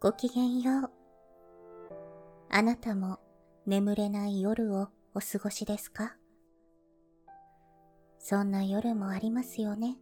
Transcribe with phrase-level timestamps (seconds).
[0.00, 0.90] ごきげんよう。
[2.50, 3.18] あなたも
[3.66, 6.16] 眠れない夜をお過ごしですか？
[8.18, 9.96] そんな夜もありますよね。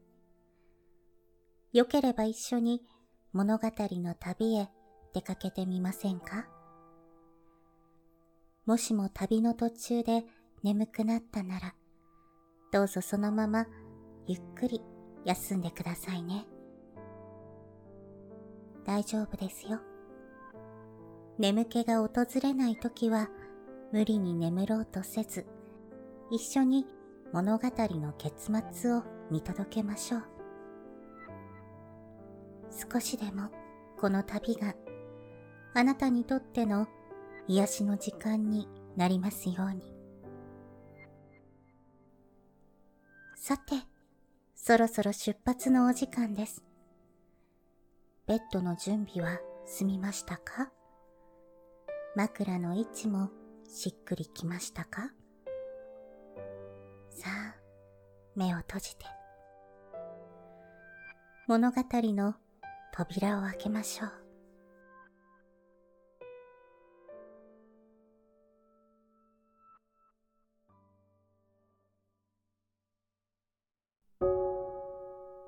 [1.73, 2.83] よければ一緒に
[3.33, 4.69] 物語の旅へ
[5.15, 6.47] 出かけてみませんか？
[8.67, 10.25] もしも旅の途中で
[10.63, 11.75] 眠くなったなら、
[12.73, 13.67] どうぞそのまま
[14.27, 14.81] ゆっくり
[15.25, 16.47] 休んでくださいね。
[18.85, 19.80] 大丈夫ですよ。
[21.39, 22.11] 眠気が訪
[22.43, 23.29] れないときは
[23.93, 25.47] 無理に眠ろうとせず、
[26.30, 26.87] 一緒に
[27.33, 30.23] 物語の結末を見届けましょう。
[32.93, 33.51] 少しでも
[33.99, 34.75] この旅が
[35.75, 36.87] あなたにとっての
[37.49, 39.95] 癒しの時間になりますように。
[43.37, 43.75] さて、
[44.65, 46.62] そろそろ出発のお時間です。
[48.29, 50.71] ベッドの準備は済みましたか？
[52.15, 53.29] 枕の位置も
[53.68, 55.10] しっくりきましたか？
[57.10, 57.57] さあ、
[58.37, 59.05] 目を閉じて。
[61.49, 62.37] 物語の
[62.95, 64.21] 扉を開けましょう。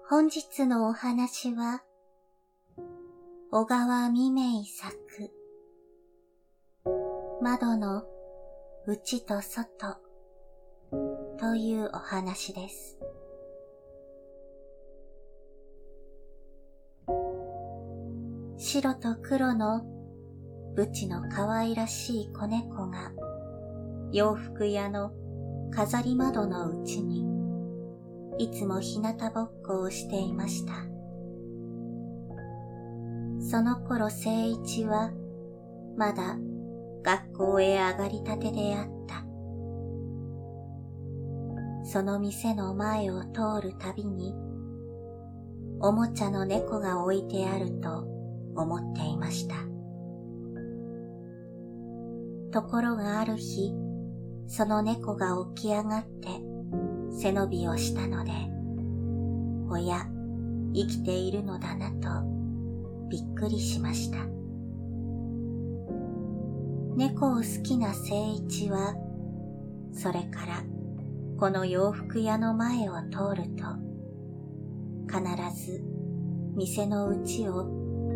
[0.07, 1.83] 本日のお話は、
[3.51, 5.33] 小川未明作、
[7.41, 8.03] 窓の
[8.87, 9.97] 内と外
[11.41, 12.99] というお話です。
[18.59, 19.87] 白と黒の
[20.75, 23.11] ブチの可愛らしい子猫が
[24.13, 25.13] 洋服屋の
[25.71, 27.34] 飾り窓のうちに
[28.39, 30.73] いつも日向ぼっこをしていました。
[33.41, 35.13] その頃聖一は
[35.97, 36.37] まだ
[37.03, 39.25] 学校へ上がりたてであった。
[41.85, 44.35] その店の前を通るたびに
[45.81, 48.09] おもちゃの猫が置いてあると
[48.57, 49.55] 思っていました。
[52.51, 53.75] ところがある日、
[54.47, 56.54] その猫が起き上がって
[57.21, 58.33] 背伸びをしたので、
[59.71, 60.07] おや、
[60.75, 62.25] 生きているのだなと
[63.09, 64.19] びっくりしました。
[66.97, 68.95] 猫を好きな聖一は、
[69.93, 70.65] それから
[71.39, 73.65] この洋服屋の前を通ると、
[75.07, 75.23] 必
[75.67, 75.83] ず
[76.57, 77.67] 店の内を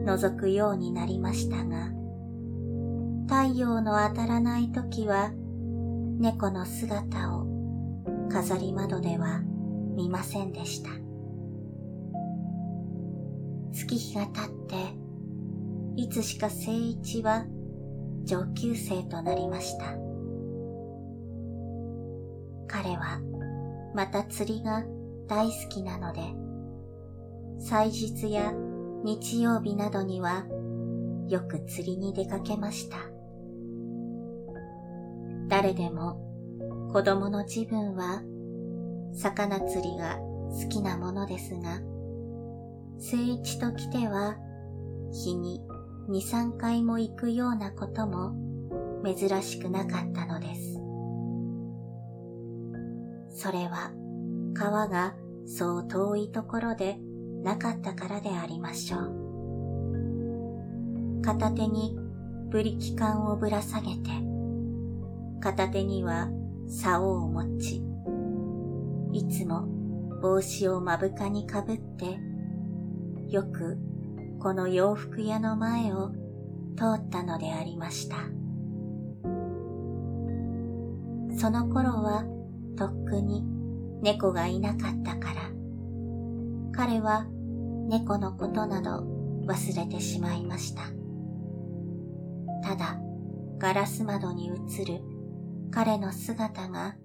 [0.04, 1.90] 覗くようになりましたが、
[3.26, 5.30] 太陽の当たらない時は
[6.18, 7.47] 猫の姿を
[8.28, 9.40] 飾り窓では
[9.96, 10.90] 見ませんでした。
[13.72, 14.74] 月日が経って、
[15.96, 17.46] いつしか聖一は
[18.24, 19.84] 上級生となりました。
[22.68, 23.20] 彼は
[23.94, 24.84] また釣りが
[25.26, 26.20] 大好きなので、
[27.60, 28.52] 祭日や
[29.04, 30.44] 日曜日などには
[31.28, 32.98] よく釣りに出かけました。
[35.48, 36.27] 誰でも
[36.92, 38.22] 子供の自分は
[39.12, 41.80] 魚釣りが好きなものですが、
[42.98, 44.36] 聖一と来ては
[45.12, 45.60] 日に
[46.08, 48.32] 二三回も行くようなことも
[49.04, 50.80] 珍しくなかったのです。
[53.42, 53.92] それは
[54.54, 55.14] 川が
[55.46, 56.98] そう遠いところで
[57.44, 59.28] なかったからでありましょう。
[61.22, 61.98] 片手に
[62.48, 64.08] ブリキ缶をぶら下げて、
[65.40, 66.30] 片手には
[66.68, 67.82] 竿を持ち、
[69.12, 69.66] いつも
[70.20, 72.18] 帽子を目深にかぶって、
[73.28, 73.78] よく
[74.38, 76.10] この洋服屋の前を
[76.76, 78.16] 通ったのでありました。
[81.36, 82.24] その頃は
[82.76, 83.44] とっくに
[84.02, 85.50] 猫がいなかったから、
[86.72, 87.26] 彼は
[87.88, 89.06] 猫のことなど
[89.46, 90.82] 忘れてしまいました。
[92.62, 92.98] ただ、
[93.58, 95.00] ガラス窓に映る
[95.70, 96.96] 彼の姿が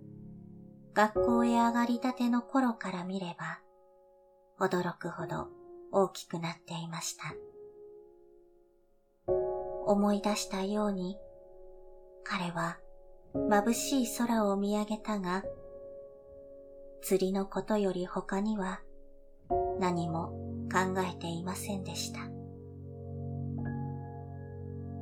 [0.93, 3.59] 学校へ上がりたての頃から見れば
[4.59, 5.47] 驚くほど
[5.91, 7.33] 大きくなっていました。
[9.85, 11.17] 思い出したように
[12.23, 12.77] 彼は
[13.33, 15.43] 眩しい空を見上げたが
[17.01, 18.81] 釣りのことより他には
[19.79, 20.27] 何も
[20.71, 22.21] 考えていませんでした。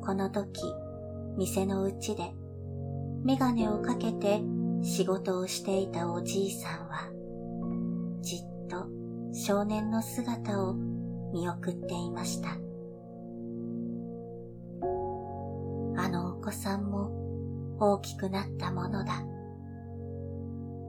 [0.03, 0.61] この時、
[1.37, 2.33] 店のうちで
[3.23, 4.41] メガネをかけて
[4.81, 7.12] 仕事をしていたおじいさんは、
[8.21, 8.88] じっと
[9.31, 10.73] 少年の姿を
[11.31, 12.50] 見送っていました。
[16.01, 19.24] あのお子さんも大きくなったものだ。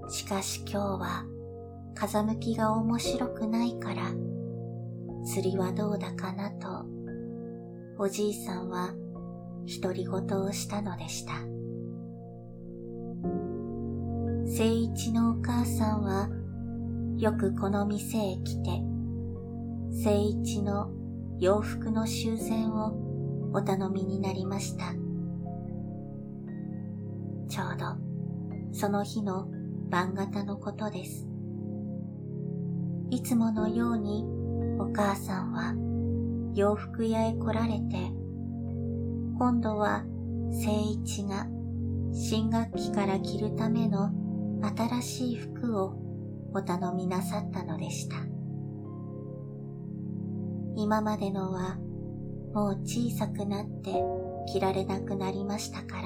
[0.09, 1.25] しかし今日は
[1.95, 4.11] 風向きが面白くないから
[5.25, 6.87] 釣りはどうだかなと
[7.99, 8.95] おじいさんは
[9.83, 11.62] 独り言をしたのでした。
[14.47, 16.29] 聖一のお母さんは
[17.19, 18.83] よくこの店へ来て
[20.03, 20.91] 聖一の
[21.39, 24.95] 洋服の修繕をお頼みになりました。
[27.49, 27.97] ちょうど
[28.73, 29.49] その日の
[29.91, 31.27] 晩型のことです。
[33.11, 34.25] いつものように
[34.79, 35.75] お母さんは
[36.55, 37.97] 洋服屋へ来られて、
[39.39, 40.05] 今度は
[40.51, 41.47] 聖一が
[42.13, 44.11] 新学期から着るための
[44.63, 45.95] 新しい服を
[46.55, 48.17] お頼みなさったのでした。
[50.77, 51.77] 今までのは
[52.55, 54.03] もう小さくなって
[54.53, 56.03] 着られなくなりましたか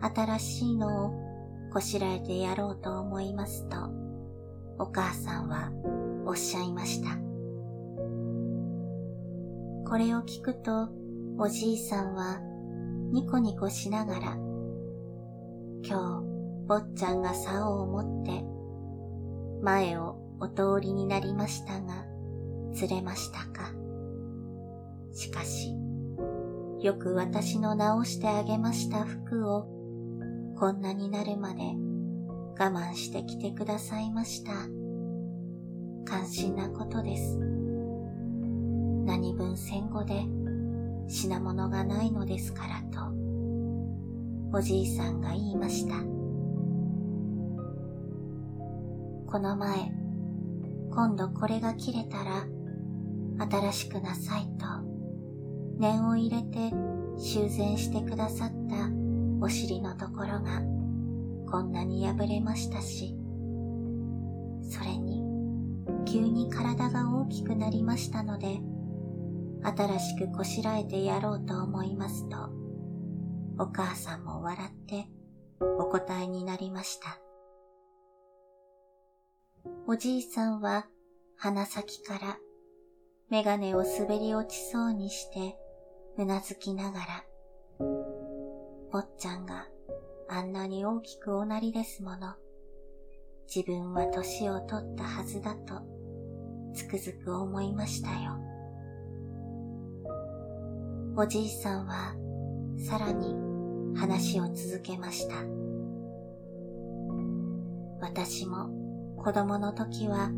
[0.00, 1.12] ら、新しいのを
[1.72, 3.76] こしらえてやろうと思いますと、
[4.78, 5.70] お母さんは
[6.26, 7.16] おっしゃいました。
[9.88, 10.88] これを聞くと、
[11.38, 12.40] おじいさんは
[13.12, 14.36] ニコニコしながら、
[15.84, 16.31] 今日、
[16.66, 18.44] 坊ちゃんが竿を持って、
[19.62, 22.04] 前をお通りになりましたが、
[22.74, 23.72] 釣れましたか？
[25.12, 25.76] しかし、
[26.80, 29.66] よく私の直してあげました服を
[30.58, 31.60] こんなになるまで
[32.58, 34.52] 我慢してきてくださいました。
[36.04, 37.38] 感心なことです。
[39.04, 40.24] 何分戦後で
[41.08, 43.12] 品物がないのですからと、
[44.56, 46.11] おじいさんが言いました。
[49.32, 49.90] この前、
[50.90, 52.44] 今度これが切れたら、
[53.50, 54.66] 新しくなさいと、
[55.78, 56.68] 念を入れて
[57.16, 58.90] 修繕してくださった
[59.40, 60.60] お尻のところが
[61.50, 63.16] こんなに破れましたし、
[64.70, 65.22] それに
[66.04, 68.60] 急に体が大きくなりましたので、
[69.62, 72.36] 新しくこしらえてやろうと思いますと、
[73.58, 75.06] お母さんも笑って
[75.78, 77.21] お答えになりました。
[79.86, 80.86] おじいさんは
[81.36, 82.38] 鼻先から
[83.30, 85.56] メガネを滑り落ちそうにして
[86.18, 87.24] うなずきながら
[88.90, 89.66] 坊ちゃんが
[90.28, 92.34] あんなに大きくおなりですもの。
[93.54, 95.82] 自分は年を取ったはずだと
[96.74, 98.38] つくづく思いましたよ。
[101.16, 102.14] おじいさんは
[102.78, 103.34] さらに
[103.98, 105.36] 話を続けました。
[108.00, 108.70] 私も
[109.22, 110.32] 子供の時は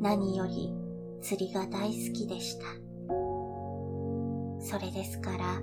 [0.00, 0.74] 何より
[1.20, 2.64] 釣りが大好きでした。
[4.58, 5.62] それですから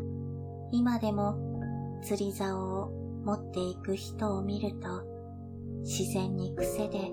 [0.71, 2.91] 今でも釣り竿を
[3.25, 5.03] 持っていく人を見ると
[5.81, 7.11] 自然に癖で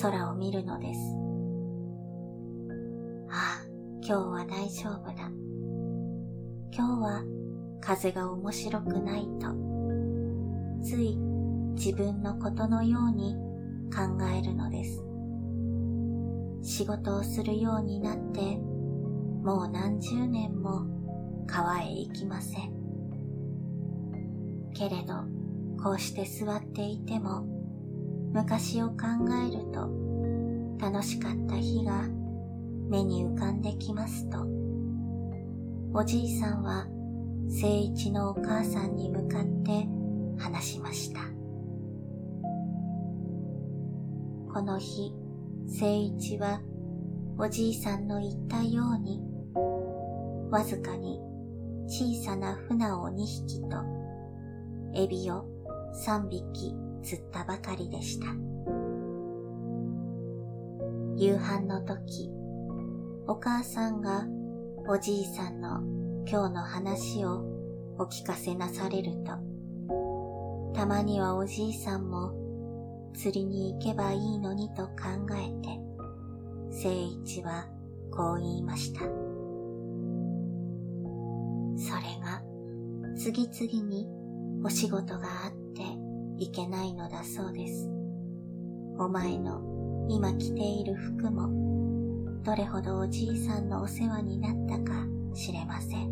[0.00, 1.00] 空を見るのです。
[3.30, 3.66] ああ、
[4.00, 5.30] 今日は大丈夫だ。
[6.72, 7.22] 今日は
[7.82, 9.54] 風が面白くないと、
[10.82, 11.18] つい
[11.74, 13.47] 自分のことのように
[13.90, 15.02] 考えるのです。
[16.62, 18.56] 仕事をするようになって、
[19.42, 20.86] もう何十年も
[21.46, 22.72] 川へ行きません。
[24.74, 25.24] けれど、
[25.82, 27.42] こうして座っていても、
[28.32, 28.96] 昔を考
[29.48, 29.88] えると、
[30.78, 32.08] 楽しかった日が
[32.88, 34.46] 目に浮かんできますと、
[35.94, 36.86] おじいさんは
[37.48, 39.88] 聖一のお母さんに向かって
[40.38, 41.37] 話しました。
[44.52, 45.12] この日、
[45.66, 46.62] 聖一は
[47.36, 49.20] おじいさんの言ったように、
[50.50, 51.20] わずかに
[51.86, 53.76] 小さな船を2匹と
[54.94, 55.44] エビを
[56.06, 58.26] 3匹釣ったばかりでした。
[61.16, 62.30] 夕飯の時、
[63.26, 64.26] お母さんが
[64.88, 65.82] おじいさんの
[66.26, 67.44] 今日の話を
[67.98, 69.32] お聞かせなされると、
[70.74, 72.37] たまにはおじいさんも
[73.18, 74.92] 釣りに行けばいいのにと考
[75.32, 75.80] えて、
[76.70, 77.66] 聖一は
[78.12, 79.00] こう言いました。
[79.00, 79.06] そ
[81.96, 82.40] れが
[83.16, 84.06] 次々に
[84.64, 85.82] お仕事があって
[86.36, 87.90] いけないのだそうです。
[88.98, 94.94] お前の今着ている服もどれほどおじいさんのお世話になったか
[95.34, 96.08] 知れません。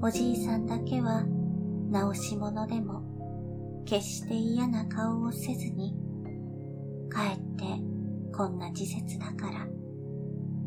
[0.00, 1.26] おじいさんだけは
[1.90, 3.15] 直し物でも
[3.86, 5.94] 決して嫌な顔をせずに
[7.08, 7.64] 帰って
[8.36, 9.66] こんな時節だから、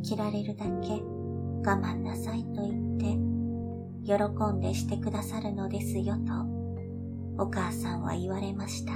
[0.01, 3.05] 着られるだけ我慢なさいと言って、
[4.05, 8.93] 喜んでしてくださるのですよと、お母さんは言われました。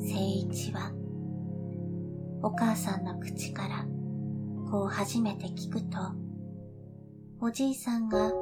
[0.00, 0.90] 聖一は、
[2.42, 3.86] お母さんの口から
[4.70, 5.98] こう初めて聞くと、
[7.40, 8.32] おじいさんが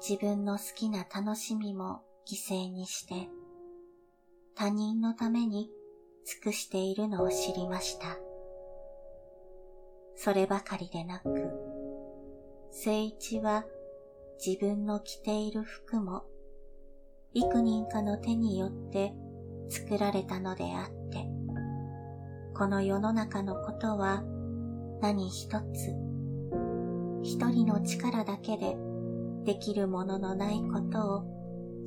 [0.00, 3.30] 自分の好きな楽しみも犠牲にして、
[4.54, 5.70] 他人のために
[6.26, 8.18] 尽くしているのを知りました。
[10.14, 11.50] そればかりでなく、
[12.70, 13.64] 聖一は
[14.44, 16.24] 自分の着ている服も
[17.32, 19.14] 幾人かの手によって
[19.70, 21.26] 作られたのであって、
[22.54, 24.22] この世の中のことは
[25.00, 25.94] 何一つ、
[27.22, 28.76] 一人の力だけで
[29.44, 31.37] できるもののないことを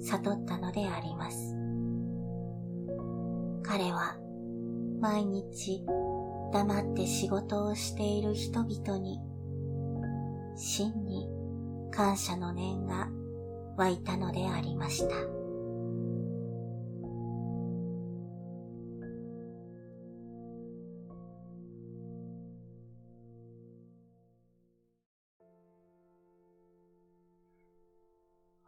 [0.02, 1.56] 悟ったのであります。
[3.64, 4.18] 彼は
[5.00, 5.84] 毎日
[6.52, 9.20] 黙って仕事をしている人々に
[10.56, 11.28] 真に
[11.92, 13.10] 感謝の念が
[13.78, 15.41] 湧いたのでありました。